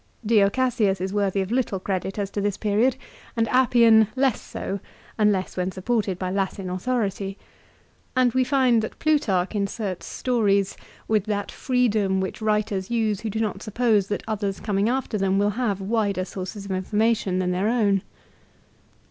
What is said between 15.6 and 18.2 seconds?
wider sources of information than their own.